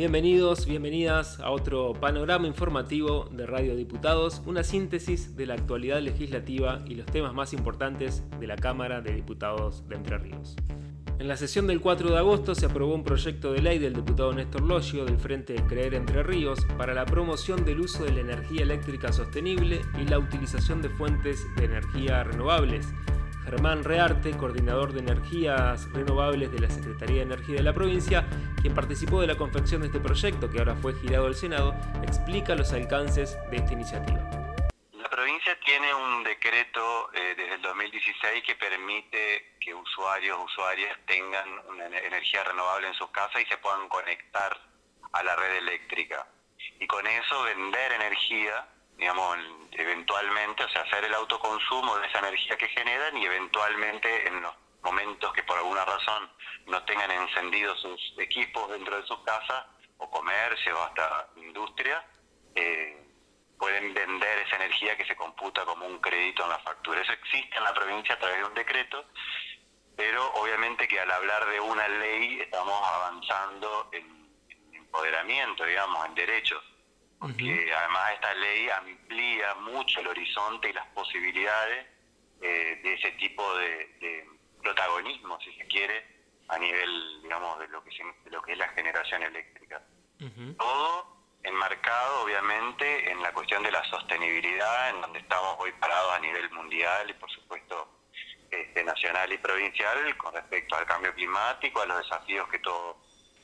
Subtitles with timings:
[0.00, 6.80] Bienvenidos, bienvenidas a otro panorama informativo de Radio Diputados, una síntesis de la actualidad legislativa
[6.86, 10.56] y los temas más importantes de la Cámara de Diputados de Entre Ríos.
[11.18, 14.32] En la sesión del 4 de agosto se aprobó un proyecto de ley del diputado
[14.32, 18.62] Néstor Logio del Frente Creer Entre Ríos para la promoción del uso de la energía
[18.62, 22.88] eléctrica sostenible y la utilización de fuentes de energía renovables
[23.44, 28.26] Germán Rearte, coordinador de energías renovables de la Secretaría de Energía de la provincia,
[28.60, 32.54] quien participó de la confección de este proyecto que ahora fue girado al Senado, explica
[32.54, 34.20] los alcances de esta iniciativa.
[34.92, 41.48] La provincia tiene un decreto eh, desde el 2016 que permite que usuarios, usuarias tengan
[41.68, 44.56] una energía renovable en sus casas y se puedan conectar
[45.12, 46.26] a la red eléctrica.
[46.78, 48.66] Y con eso vender energía
[49.00, 49.38] digamos,
[49.72, 54.54] eventualmente, o sea, hacer el autoconsumo de esa energía que generan y eventualmente en los
[54.82, 56.30] momentos que por alguna razón
[56.66, 59.64] no tengan encendidos sus equipos dentro de sus casas,
[59.96, 62.04] o comercio, o hasta industria,
[62.54, 63.02] eh,
[63.58, 67.00] pueden vender esa energía que se computa como un crédito en la factura.
[67.00, 69.06] Eso existe en la provincia a través de un decreto,
[69.96, 74.30] pero obviamente que al hablar de una ley estamos avanzando en
[74.72, 76.62] empoderamiento, digamos, en derechos
[77.20, 81.86] porque además esta ley amplía mucho el horizonte y las posibilidades
[82.40, 84.26] eh, de ese tipo de,
[84.62, 86.04] protagonismo, si se quiere,
[86.48, 87.90] a nivel, digamos, de lo que,
[88.26, 89.82] lo que es la generación eléctrica.
[90.58, 96.18] Todo enmarcado, obviamente, en la cuestión de la sostenibilidad, en donde estamos hoy parados a
[96.20, 97.88] nivel mundial y, por supuesto,
[98.50, 102.96] este, nacional y provincial con respecto al cambio climático, a los desafíos que todos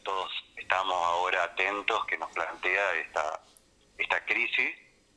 [0.07, 3.41] todos estamos ahora atentos que nos plantea esta
[3.99, 4.77] esta crisis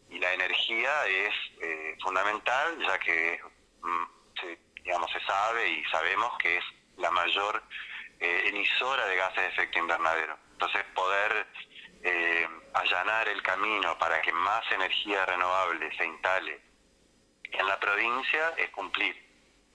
[0.10, 3.40] y la energía es eh, fundamental ya que
[3.82, 4.04] mm,
[4.40, 6.64] se, digamos se sabe y sabemos que es
[6.98, 7.64] la mayor
[8.20, 10.38] eh, emisora de gases de efecto invernadero.
[10.52, 11.48] Entonces poder
[12.04, 16.62] eh, allanar el camino para que más energía renovable se instale
[17.52, 19.28] en la provincia es cumplir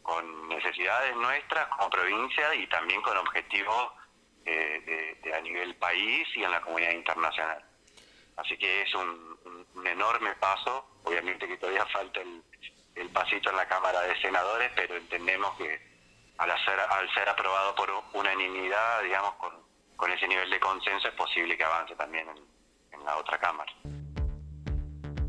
[0.03, 3.93] con necesidades nuestras como provincia y también con objetivos
[4.45, 7.64] de a nivel país y en la comunidad internacional.
[8.37, 9.35] Así que es un,
[9.87, 15.57] enorme paso, obviamente que todavía falta el, pasito en la Cámara de Senadores, pero entendemos
[15.57, 15.95] que
[16.39, 21.95] al ser, aprobado por unanimidad, digamos, con, ese nivel de consenso, es posible que avance
[21.97, 22.37] también en,
[22.93, 23.73] en la otra Cámara.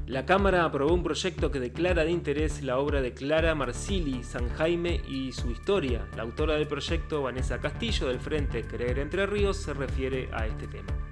[0.08, 4.50] La Cámara aprobó un proyecto que declara de interés la obra de Clara Marsili, San
[4.50, 6.08] Jaime y su historia.
[6.16, 10.68] La autora del proyecto, Vanessa Castillo, del Frente Creer Entre Ríos, se refiere a este
[10.68, 11.05] tema.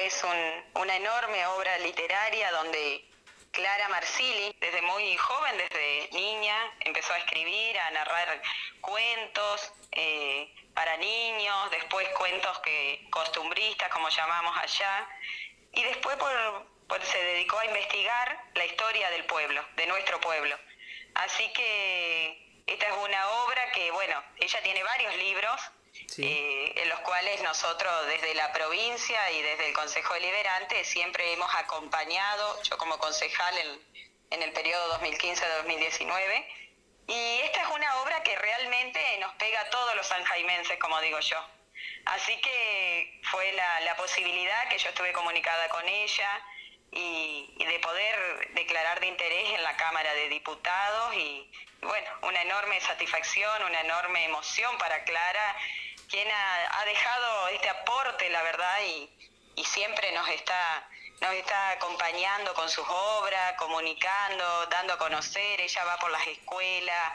[0.00, 0.22] Es
[0.74, 3.04] una enorme obra literaria donde
[3.52, 8.42] Clara Marsili, desde muy joven, desde niña, empezó a escribir, a narrar
[8.80, 15.08] cuentos eh, para niños, después cuentos que costumbristas, como llamamos allá,
[15.72, 16.16] y después
[17.02, 20.58] se dedicó a investigar la historia del pueblo, de nuestro pueblo.
[21.14, 25.60] Así que esta es una obra que, bueno, ella tiene varios libros,
[26.18, 31.52] eh, en los cuales nosotros desde la provincia y desde el Consejo Deliberante siempre hemos
[31.54, 33.54] acompañado, yo como concejal
[34.30, 36.46] en, el periodo 2015-2019,
[37.06, 41.20] y esta es una obra que realmente nos pega a todos los sanjaimenses, como digo
[41.20, 41.38] yo.
[42.06, 46.44] Así que fue la, posibilidad que yo estuve comunicada con ella
[46.94, 51.50] y, de poder declarar de interés en la Cámara de Diputados y,
[51.82, 55.56] bueno, una enorme satisfacción, una enorme emoción para Clara
[56.08, 60.88] quien ha, dejado este aporte, la verdad, y, siempre nos está,
[61.20, 67.12] nos está acompañando con sus obras, comunicando, dando a conocer, ella va por las escuelas.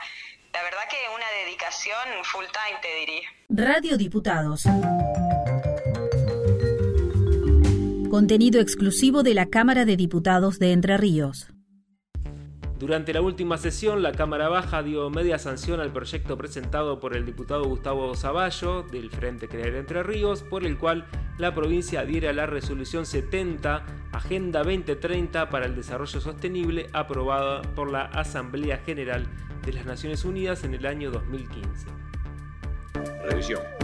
[0.51, 3.29] La verdad que una dedicación full time, te diría.
[3.49, 4.65] Radio Diputados.
[8.09, 11.47] Contenido exclusivo de la Cámara de Diputados de Entre Ríos.
[12.79, 17.23] Durante la última sesión, la Cámara Baja dio media sanción al proyecto presentado por el
[17.23, 21.05] diputado Gustavo Zavallo del Frente Creer Entre Ríos, por el cual
[21.37, 27.91] la provincia adhiere a la resolución 70, Agenda 2030 para el Desarrollo Sostenible, aprobada por
[27.91, 29.27] la Asamblea General
[29.63, 31.85] de las Naciones Unidas en el año 2015.
[33.29, 33.78] Revisión.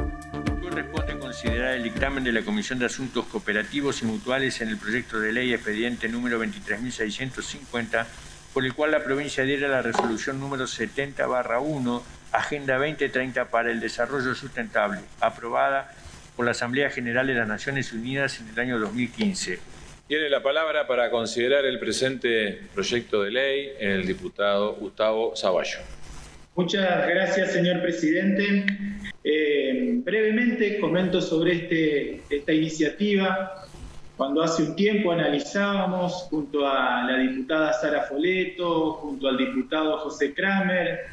[0.75, 5.22] Corresponde considerar el dictamen de la Comisión de Asuntos Cooperativos y Mutuales en el proyecto
[5.22, 8.06] de ley expediente número 23.650
[8.54, 12.01] por el cual la provincia adhiere a la resolución número 70-1,
[12.33, 15.94] Agenda 2030 para el Desarrollo Sustentable, aprobada
[16.36, 19.60] por la Asamblea General de las Naciones Unidas en el año 2015.
[20.10, 25.80] Tiene la palabra para considerar el presente proyecto de ley el diputado Gustavo Zaballo.
[26.56, 28.66] Muchas gracias, señor presidente.
[29.27, 33.66] Eh, brevemente comento sobre este, esta iniciativa.
[34.16, 40.31] Cuando hace un tiempo analizábamos junto a la diputada Sara Foleto, junto al diputado José
[40.31, 41.07] Kramer,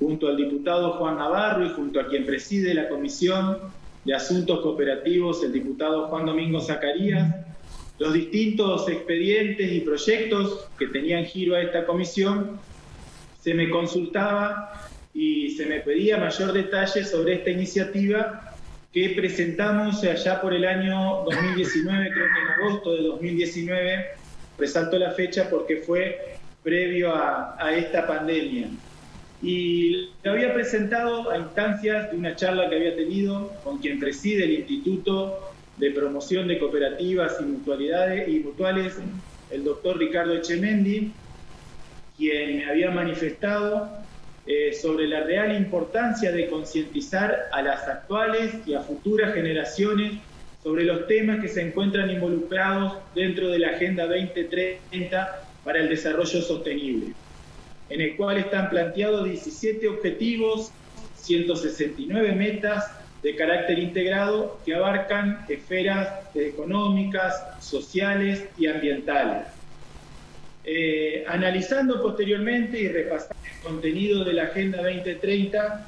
[0.00, 3.58] junto al diputado Juan Navarro y junto a quien preside la Comisión
[4.04, 7.32] de Asuntos Cooperativos, el diputado Juan Domingo Zacarías,
[8.00, 12.58] los distintos expedientes y proyectos que tenían giro a esta comisión,
[13.40, 18.52] se me consultaba y se me pedía mayor detalle sobre esta iniciativa
[18.92, 24.06] que presentamos allá por el año 2019, creo que en agosto de 2019,
[24.58, 28.68] resalto la fecha porque fue previo a, a esta pandemia.
[29.42, 34.44] Y lo había presentado a instancias de una charla que había tenido con quien preside
[34.44, 38.98] el Instituto de Promoción de Cooperativas y Mutualidades y Mutuales,
[39.50, 41.12] el doctor Ricardo Echemendi,
[42.18, 44.05] quien me había manifestado
[44.46, 50.20] eh, sobre la real importancia de concientizar a las actuales y a futuras generaciones
[50.62, 56.40] sobre los temas que se encuentran involucrados dentro de la Agenda 2030 para el Desarrollo
[56.42, 57.14] Sostenible,
[57.88, 60.70] en el cual están planteados 17 objetivos,
[61.16, 62.90] 169 metas
[63.24, 69.48] de carácter integrado que abarcan esferas económicas, sociales y ambientales.
[70.64, 75.86] Eh, analizando posteriormente y repasando contenido de la Agenda 2030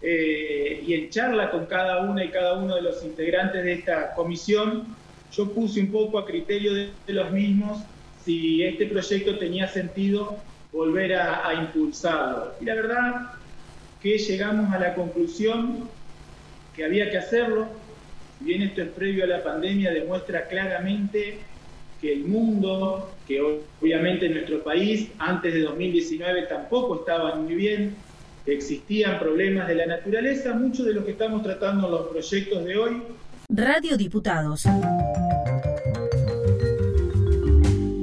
[0.00, 4.14] eh, y en charla con cada una y cada uno de los integrantes de esta
[4.14, 4.96] comisión,
[5.32, 7.82] yo puse un poco a criterio de, los mismos
[8.24, 10.36] si este proyecto tenía sentido
[10.72, 12.52] volver a, a impulsarlo.
[12.60, 13.32] Y la verdad
[14.02, 15.88] que llegamos a la conclusión
[16.74, 17.66] que había que hacerlo.
[18.38, 21.38] Si bien esto es previo a la pandemia, demuestra claramente
[22.00, 27.94] que el mundo, que obviamente en nuestro país antes de 2019 tampoco estaba muy bien,
[28.46, 32.76] existían problemas de la naturaleza, muchos de los que estamos tratando en los proyectos de
[32.76, 33.02] hoy.
[33.48, 34.64] Radio Diputados.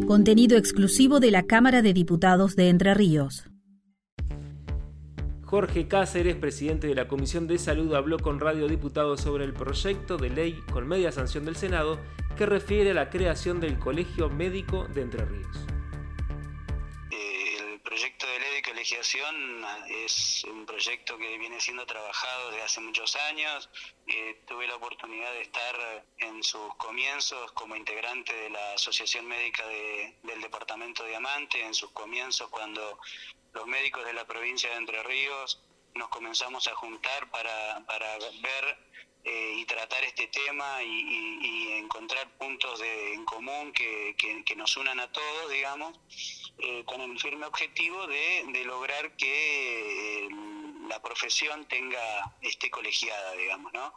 [0.08, 3.46] Contenido exclusivo de la Cámara de Diputados de Entre Ríos.
[5.44, 10.18] Jorge Cáceres, presidente de la Comisión de Salud, habló con Radio Diputados sobre el proyecto
[10.18, 12.00] de ley con media sanción del Senado
[12.36, 15.58] que refiere a la creación del Colegio Médico de Entre Ríos.
[17.12, 22.82] El proyecto de ley de colegiación es un proyecto que viene siendo trabajado desde hace
[22.82, 23.70] muchos años.
[24.08, 29.64] Eh, tuve la oportunidad de estar en sus comienzos como integrante de la Asociación Médica
[30.24, 33.00] del Departamento Diamante, en sus comienzos cuando
[33.54, 35.62] los médicos de la provincia de Entre Ríos
[35.94, 38.78] nos comenzamos a juntar para, para ver
[39.28, 45.00] eh, y tratar este tema y, encontrar puntos de, en común que, que, nos unan
[45.00, 46.00] a todos, digamos,
[46.60, 50.30] eh, con el firme objetivo de, de lograr que eh,
[50.88, 53.94] la profesión tenga esté colegiada, digamos, ¿no?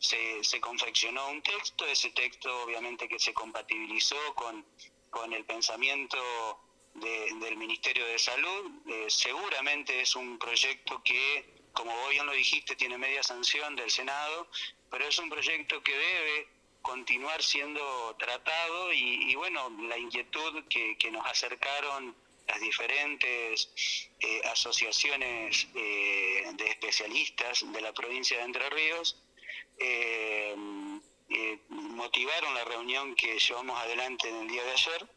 [0.00, 4.64] se, se confeccionó un texto, ese texto obviamente que se compatibilizó con,
[5.10, 6.18] con el pensamiento
[6.94, 8.70] del Ministerio de Salud.
[9.08, 14.48] Seguramente es un proyecto que, como vos bien lo dijiste, tiene media sanción del Senado,
[14.90, 16.48] pero es un proyecto que debe
[16.82, 22.16] continuar siendo tratado y, bueno, la inquietud que, nos acercaron
[22.48, 29.22] las diferentes eh, asociaciones eh, de especialistas de la provincia de Entre Ríos
[31.68, 35.08] motivaron la reunión que llevamos adelante en el día de ayer.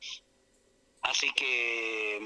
[1.01, 2.19] Así que eh,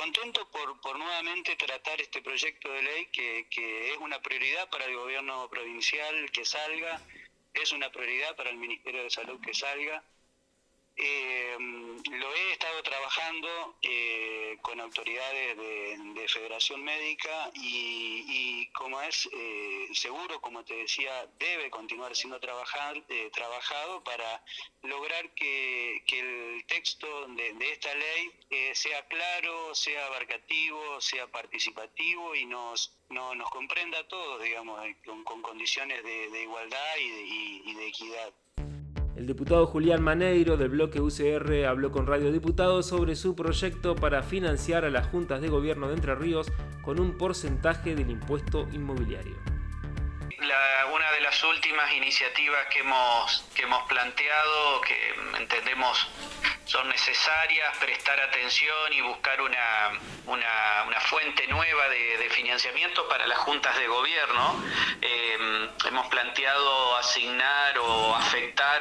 [0.00, 4.86] contento por, por nuevamente tratar este proyecto de ley que, que es una prioridad para
[4.86, 7.02] el gobierno provincial que salga,
[7.52, 10.02] es una prioridad para el Ministerio de Salud que salga
[11.02, 15.80] eh, lo he estado trabajando eh, con autoridades de,
[16.28, 24.44] Federación Médica y, como es eh, seguro, como te decía, debe continuar siendo trabajado para
[24.82, 28.30] lograr que, el texto de, esta ley
[28.74, 36.04] sea claro, sea abarcativo, sea participativo y nos, nos comprenda a todos, digamos, con, condiciones
[36.04, 38.32] de, igualdad y de equidad.
[39.20, 44.22] El diputado Julián Maneiro del bloque UCR habló con Radio Diputados sobre su proyecto para
[44.22, 46.50] financiar a las juntas de gobierno de Entre Ríos
[46.80, 49.36] con un porcentaje del impuesto inmobiliario.
[50.26, 56.08] una de las últimas iniciativas que hemos, que hemos planteado, que entendemos
[56.70, 59.90] son necesarias, prestar atención y buscar una,
[60.26, 64.62] una, fuente nueva de, financiamiento para las juntas de gobierno.
[65.02, 68.80] Eh, hemos planteado asignar o afectar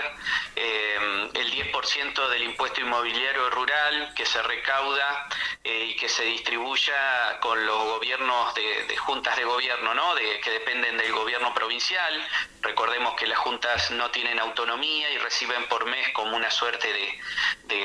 [0.55, 5.27] eh, el 10% del impuesto inmobiliario rural que se recauda
[5.63, 10.13] eh, y que se distribuya con los gobiernos de, juntas de gobierno, ¿no?
[10.13, 12.27] De, que dependen del gobierno provincial.
[12.61, 17.78] Recordemos que las juntas no tienen autonomía y reciben por mes como una suerte de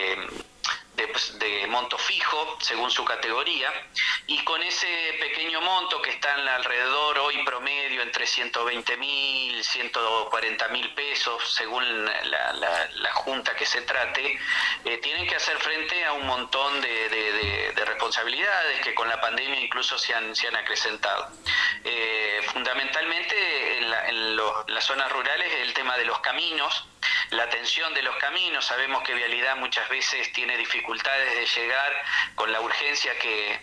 [1.14, 3.72] pues, de, monto fijo según su categoría
[4.26, 10.68] y con ese pequeño monto que está en alrededor hoy promedio entre 120 mil, 140
[10.68, 14.38] mil pesos según la, junta que se trate,
[14.84, 19.96] eh, tienen que hacer frente a un montón de, responsabilidades que con la pandemia incluso
[19.96, 21.28] se han, se han acrecentado.
[21.84, 26.86] Eh, fundamentalmente en, en las zonas rurales el tema de los caminos,
[27.30, 28.64] la atención de los caminos.
[28.64, 31.92] Sabemos que Vialidad muchas veces tiene dificultades de llegar
[32.34, 33.60] con la urgencia que,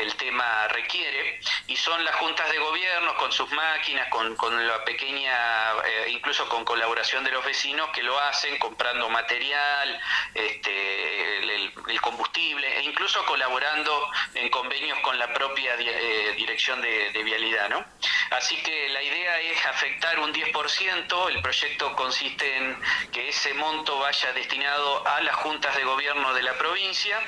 [0.00, 5.72] el tema requiere y son las juntas de gobierno con sus máquinas, con, la pequeña,
[5.84, 10.00] eh, incluso con colaboración de los vecinos que lo hacen comprando material,
[10.34, 17.68] este, el, combustible e incluso colaborando en convenios con la propia eh, dirección de, Vialidad.
[17.68, 17.84] ¿no?
[18.30, 22.80] Así que la idea es afectar un 10%, el proyecto consiste en
[23.12, 27.20] que ese monto vaya destinado a las juntas de gobierno de la provincia,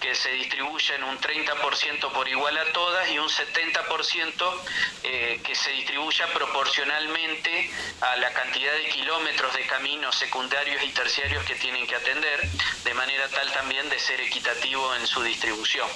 [0.00, 4.62] que se distribuya en un 30% por igual a todas y un 70%
[5.02, 11.44] eh, que se distribuya proporcionalmente a la cantidad de kilómetros de caminos secundarios y terciarios
[11.44, 12.40] que tienen que atender,
[12.84, 15.88] de manera tal también de ser equitativo en su distribución.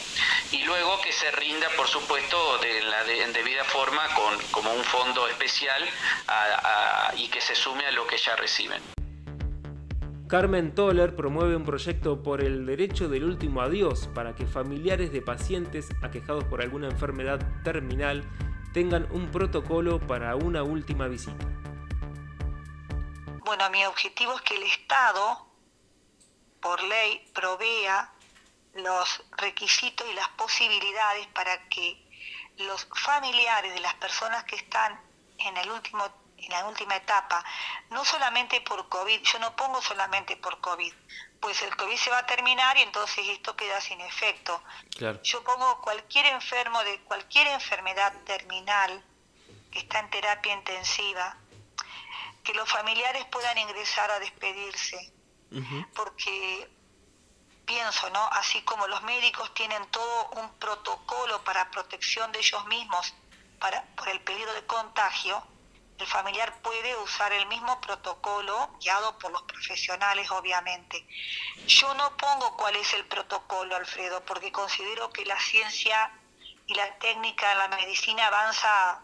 [0.52, 5.88] Y luego que se rinda, por supuesto, en debida forma con, como un fondo especial
[7.16, 9.03] y que se sume a lo que ya reciben.
[10.28, 15.20] Carmen Toller promueve un proyecto por el derecho del último adiós para que familiares de
[15.20, 18.24] pacientes aquejados por alguna enfermedad terminal
[18.72, 21.46] tengan un protocolo para una última visita.
[23.44, 25.46] Bueno, mi objetivo es que el Estado,
[26.60, 28.10] por ley, provea
[28.72, 32.02] los requisitos y las posibilidades para que
[32.56, 34.98] los familiares de las personas que están
[35.38, 37.44] en el último en la última etapa,
[37.90, 40.92] no solamente por COVID, yo no pongo solamente por COVID,
[41.40, 44.62] pues el COVID se va a terminar y entonces esto queda sin efecto.
[45.22, 49.04] Yo pongo cualquier enfermo de cualquier enfermedad terminal
[49.70, 51.36] que está en terapia intensiva,
[52.42, 55.12] que los familiares puedan ingresar a despedirse,
[55.94, 56.70] porque
[57.64, 58.24] pienso, ¿no?
[58.32, 63.14] Así como los médicos tienen todo un protocolo para protección de ellos mismos
[63.58, 65.42] para, por el peligro de contagio,
[65.98, 71.06] el familiar puede usar el mismo protocolo guiado por los profesionales, obviamente.
[71.66, 76.12] Yo no pongo cuál es el protocolo, Alfredo, porque considero que la ciencia
[76.66, 79.02] y la técnica en la medicina avanza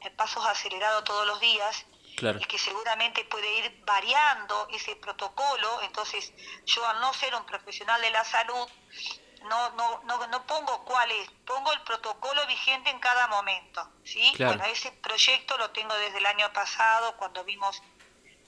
[0.00, 1.86] en pasos acelerados todos los días
[2.20, 5.80] y que seguramente puede ir variando ese protocolo.
[5.82, 6.32] Entonces,
[6.66, 8.68] yo al no ser un profesional de la salud,
[9.48, 13.88] no, no, no, no pongo cuál es, pongo el protocolo vigente en cada momento.
[14.04, 14.32] ¿sí?
[14.38, 17.82] Bueno, ese proyecto lo tengo desde el año pasado, cuando vimos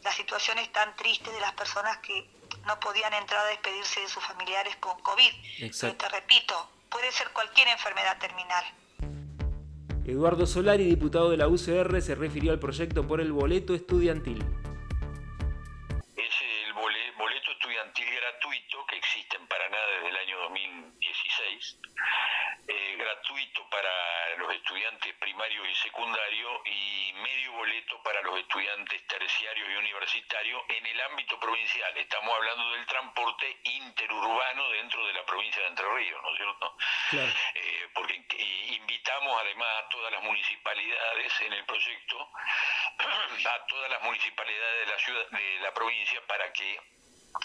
[0.03, 2.29] las situaciones tan tristes de las personas que
[2.67, 5.33] no podían entrar a despedirse de sus familiares con COVID.
[5.81, 8.65] Pero te repito, puede ser cualquier enfermedad terminal.
[10.07, 14.45] Eduardo Solari, diputado de la UCR, se refirió al proyecto por el boleto estudiantil.
[18.87, 21.79] Que existe en Paraná desde el año 2016,
[22.69, 29.69] eh, gratuito para los estudiantes primarios y secundarios y medio boleto para los estudiantes terciarios
[29.69, 31.97] y universitarios en el ámbito provincial.
[31.97, 36.77] Estamos hablando del transporte interurbano dentro de la provincia de Entre Ríos, ¿no es cierto?
[37.55, 38.25] Eh, porque
[38.69, 42.31] invitamos además a todas las municipalidades en el proyecto,
[43.49, 46.95] a todas las municipalidades de la ciudad, de la provincia para que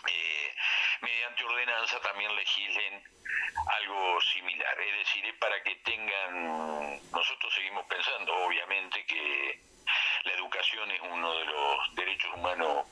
[0.08, 0.56] eh,
[1.02, 3.04] mediante ordenanza también legislen
[3.78, 4.80] algo similar.
[4.82, 9.60] Es decir, para que tengan, nosotros seguimos pensando, obviamente, que
[10.24, 12.86] la educación es uno de los derechos humanos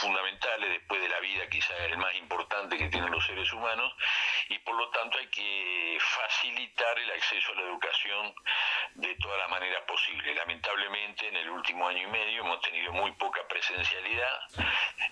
[0.00, 3.92] fundamentales después de la vida, quizás el más importante que tienen los seres humanos,
[4.48, 8.34] y por lo tanto hay que facilitar el acceso a la educación
[8.94, 10.36] de todas las maneras posibles.
[10.36, 14.40] Lamentablemente en el último año y medio hemos tenido muy poca presencialidad,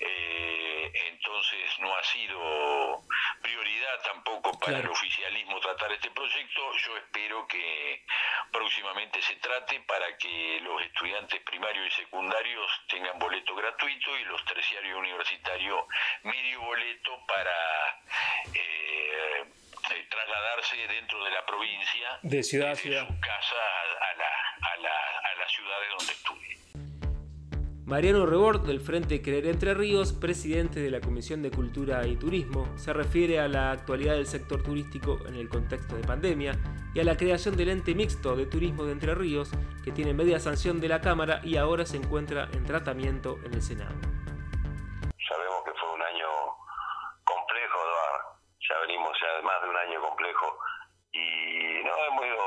[0.00, 3.02] eh, entonces no ha sido
[3.42, 6.72] prioridad tampoco para el oficialismo tratar este proyecto.
[6.76, 8.04] Yo espero que
[8.50, 14.44] próximamente se trate para que los estudiantes primarios y secundarios tengan boleto gratuito y los
[14.44, 15.84] terciarios universitarios
[16.22, 17.52] medio boleto para
[18.54, 18.81] eh, eh,
[20.88, 23.62] dentro de la provincia de ciudad a ciudad su casa
[24.00, 26.52] a la, a la, a la ciudad de donde estudie.
[27.92, 32.64] Mariano Rebord, del Frente Creer Entre Ríos, presidente de la Comisión de Cultura y Turismo,
[32.78, 36.52] se refiere a la actualidad del sector turístico en el contexto de pandemia
[36.94, 39.50] y a la creación del ente mixto de turismo de Entre Ríos,
[39.84, 43.60] que tiene media sanción de la Cámara y ahora se encuentra en tratamiento en el
[43.62, 43.94] Senado.
[45.28, 46.28] Sabemos que fue un año
[47.24, 47.78] complejo,
[48.70, 50.58] ya venimos ya más de un año complejo
[51.12, 52.44] y no hemos ido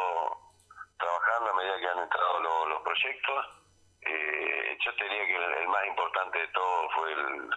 [0.98, 3.46] trabajando a medida que han entrado los proyectos
[4.05, 5.86] eh, yo te diría que el, más
[6.62, 7.50] de fue el,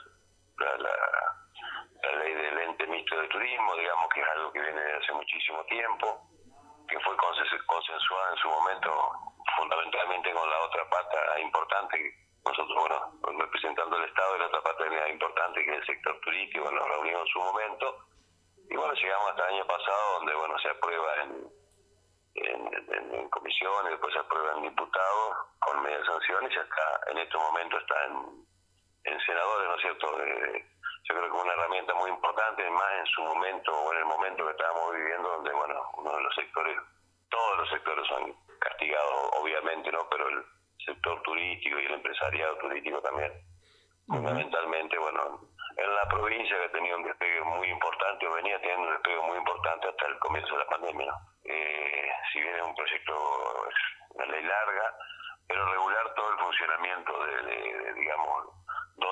[0.59, 5.13] la, ley del ente mixto de turismo, digamos que es algo que viene desde hace
[5.13, 6.21] muchísimo tiempo,
[6.89, 9.13] que fue consensuada en su momento
[9.57, 12.15] fundamentalmente con la otra pata importante,
[12.45, 16.71] nosotros, bueno, representando el Estado y la otra pata importante que es el sector turístico,
[16.71, 17.97] nos reunimos en su momento,
[18.71, 21.59] y bueno, llegamos hasta el año pasado donde, bueno, se aprueba en
[22.45, 27.37] en, en, comisiones, después se aprueban diputados con media sanción y ya está, en este
[27.37, 28.47] momento está en,
[29.05, 30.19] en senadores, ¿no es cierto?
[31.09, 34.05] yo creo que es una herramienta muy importante, más en su momento o en el
[34.05, 36.77] momento que estábamos viviendo, donde, bueno, uno de los sectores,
[37.31, 40.07] todos los sectores son castigados, obviamente, ¿no?
[40.11, 40.45] Pero el
[40.85, 43.33] sector turístico y el empresariado turístico también.
[44.07, 45.41] Fundamentalmente, bueno,
[45.77, 49.39] en la provincia que tenido un despegue muy importante, o venía teniendo un despegue muy
[49.39, 51.17] importante hasta el comienzo de la pandemia, ¿no?
[51.45, 53.15] Eh, si bien es un proyecto,
[54.11, 54.95] una ley larga,
[55.47, 58.45] pero regular todo el funcionamiento de, digamos,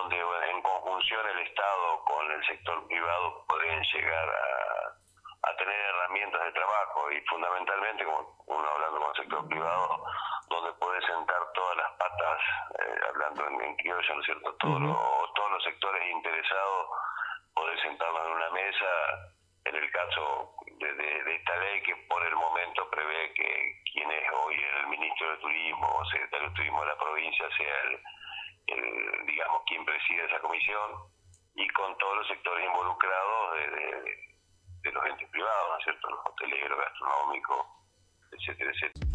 [0.08, 6.44] donde en conjunción el Estado con el sector privado podrían llegar a, a tener herramientas
[6.44, 10.04] de trabajo y fundamentalmente, como uno hablando con el sector privado,
[10.48, 12.40] donde puede sentar todas las patas,
[12.78, 14.54] eh, hablando en, en criollo, ¿no es cierto?
[14.54, 16.88] Todos, los, todos los sectores interesados,
[17.54, 18.86] poder sentarlos en una mesa
[19.64, 24.54] en el caso de, esta ley que por el momento prevé que quien es hoy
[24.54, 28.00] el ministro de Turismo o secretario de Turismo de la provincia sea el,
[29.26, 30.90] digamos, quien preside esa comisión
[31.54, 33.54] y con todos los sectores involucrados
[34.82, 36.10] de, los entes privados, ¿no es cierto?
[36.10, 37.66] Los hoteleros, gastronómicos,
[38.32, 39.06] etcétera, etcétera.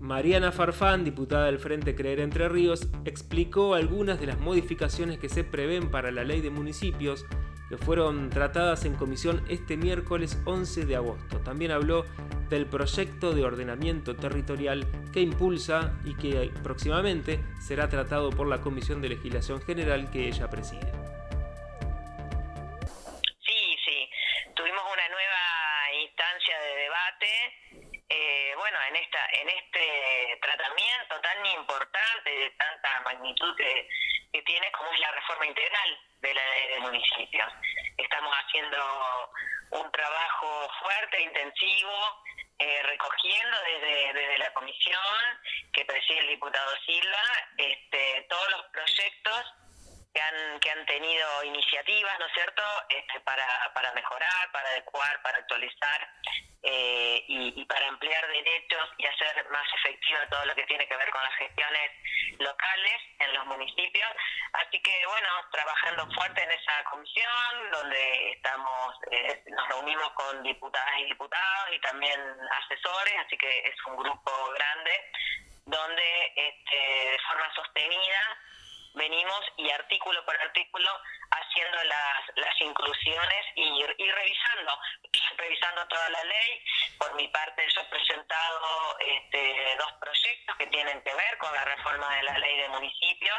[0.00, 5.44] Mariana Farfán, diputada del Frente Creer Entre Ríos, explicó algunas de las modificaciones que se
[5.44, 7.26] prevén para la ley de municipios
[7.68, 11.40] que fueron tratadas en comisión este miércoles 11 de agosto.
[11.40, 12.04] También habló
[12.48, 19.02] del proyecto de ordenamiento territorial que impulsa y que próximamente será tratado por la Comisión
[19.02, 20.92] de Legislación General que ella preside.
[23.44, 24.10] Sí, sí,
[24.54, 27.96] tuvimos una nueva instancia de debate.
[28.08, 33.88] Eh, bueno, en esta, en este tratamiento tan importante de tanta magnitud que,
[34.32, 37.52] que tiene como es la reforma integral de la ley de municipios.
[37.96, 39.30] Estamos haciendo
[39.70, 42.22] un trabajo fuerte, intensivo,
[42.58, 45.00] eh, recogiendo desde, desde la comisión
[45.72, 47.22] que preside el diputado Silva
[47.58, 49.54] este, todos los proyectos
[50.14, 55.20] que han, que han tenido iniciativas, ¿no es cierto?, este, para, para mejorar, para adecuar,
[55.22, 56.10] para actualizar
[56.62, 61.10] eh, y, para ampliar derechos y hacer más efectivo todo lo que tiene que ver
[61.10, 61.90] con las gestiones
[62.38, 64.10] locales en los municipios.
[64.52, 70.98] Así que, bueno, trabajando fuerte en esa comisión, donde estamos, eh, nos reunimos con diputadas
[71.00, 72.20] y diputados y también
[72.62, 75.10] asesores, así que es un grupo grande,
[75.64, 78.38] donde este, de forma sostenida
[78.96, 80.90] venimos y artículo por artículo
[81.30, 84.78] haciendo las, las inclusiones y, y revisando,
[85.36, 86.64] revisando toda la ley.
[86.98, 91.64] Por mi parte yo he presentado este, dos proyectos que tienen que ver con la
[91.64, 93.38] reforma de la ley de municipios.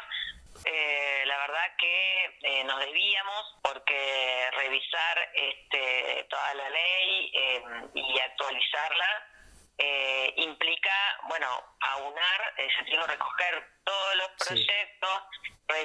[0.66, 8.20] Eh, la verdad que eh, nos debíamos porque revisar este, toda la ley eh, y
[8.20, 9.28] actualizarla
[10.38, 11.48] implica, bueno,
[11.82, 12.54] aunar,
[12.86, 14.97] tiene que recoger todos los proyectos,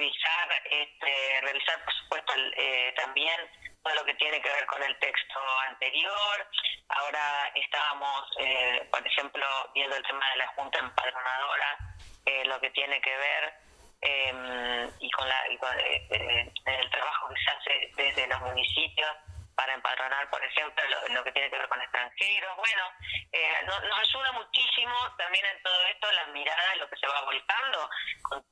[0.02, 3.38] revisar, este, revisar por supuesto eh, también
[3.82, 6.46] todo lo que tiene que ver con el texto anterior.
[6.88, 11.78] Ahora estábamos, eh, por ejemplo, viendo el tema de la Junta Empadronadora,
[12.44, 13.54] lo que tiene que ver
[14.02, 19.10] em, y con, la, y con el trabajo que se hace desde los municipios
[19.54, 22.56] para empadronar, por ejemplo, lo, que tiene que ver con extranjeros.
[22.56, 22.82] Bueno,
[23.32, 27.20] eh, nos, ayuda muchísimo también en todo esto la mirada de lo que se va
[27.22, 27.90] volcando
[28.22, 28.42] con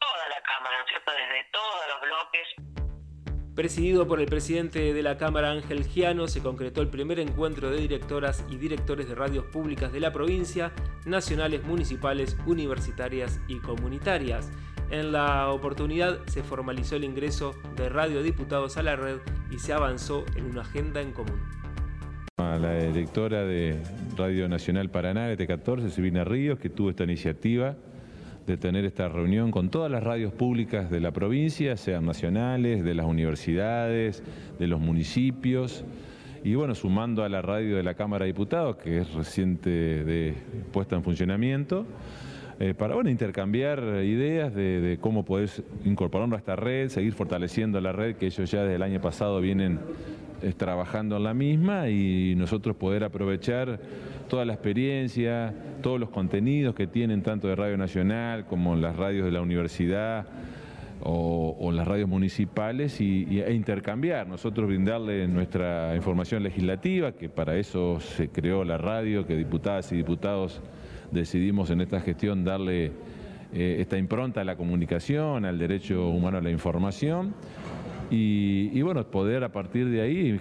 [0.61, 1.11] Cámara, ¿no es cierto?
[1.13, 3.55] Desde todos los bloques.
[3.55, 7.79] Presidido por el presidente de la Cámara Ángel Giano, se concretó el primer encuentro de
[7.79, 10.71] directoras y directores de radios públicas de la provincia,
[11.07, 14.53] nacionales, municipales, universitarias y comunitarias.
[14.91, 19.17] En la oportunidad se formalizó el ingreso de radiodiputados a la red
[19.51, 21.41] y se avanzó en una agenda en común.
[22.37, 23.83] A la directora de
[24.15, 27.77] Radio Nacional Paraná, ET14, Silvina Ríos, que tuvo esta iniciativa
[28.51, 32.95] de tener esta reunión con todas las radios públicas de la provincia, sean nacionales, de
[32.95, 34.25] las universidades,
[34.59, 35.85] de los municipios.
[36.43, 40.35] Y bueno, sumando a la radio de la Cámara de Diputados, que es reciente de
[40.73, 41.87] puesta en funcionamiento,
[42.59, 45.49] eh, para bueno, intercambiar ideas de, cómo poder
[45.85, 49.41] incorporarnos a esta red, seguir fortaleciendo la red que ellos ya desde el año pasado
[49.41, 49.79] vienen
[50.43, 53.79] eh, trabajando en la misma y nosotros poder aprovechar
[54.31, 59.27] toda la experiencia, todos los contenidos que tienen tanto de Radio Nacional como las radios
[59.27, 60.27] de la universidad
[61.03, 68.01] o, las radios municipales y, e intercambiar, nosotros brindarle nuestra información legislativa, que para eso
[68.01, 70.61] se creó la radio, que diputadas y diputados
[71.11, 72.93] decidimos en esta gestión darle
[73.53, 77.35] eh, esta impronta a la comunicación, al derecho humano a la información.
[78.11, 80.39] Y, y bueno, poder a partir de ahí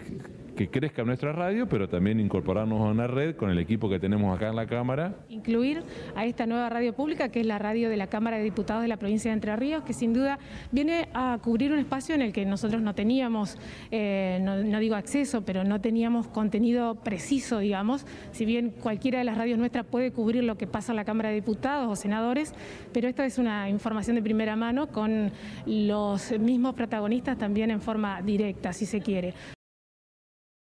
[0.59, 4.35] que crezca nuestra radio, pero también incorporarnos a una red con el equipo que tenemos
[4.35, 5.15] acá en la Cámara.
[5.29, 5.83] Incluir
[6.17, 8.89] a esta nueva radio pública, que es la radio de la Cámara de Diputados de
[8.89, 10.37] la provincia de Entre Ríos, que sin duda
[10.73, 13.57] viene a cubrir un espacio en el que nosotros no teníamos,
[13.89, 19.37] eh, no, digo acceso, pero no teníamos contenido preciso, digamos, si bien cualquiera de las
[19.37, 22.53] radios nuestras puede cubrir lo que pasa en la Cámara de Diputados o senadores,
[22.91, 25.31] pero esta es una información de primera mano con
[25.65, 29.33] los mismos protagonistas también en forma directa, si se quiere.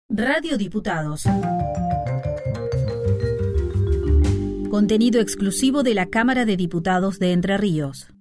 [0.09, 1.23] Radio Diputados.
[4.69, 8.14] Contenido exclusivo de la Cámara de Diputados de Entre Ríos.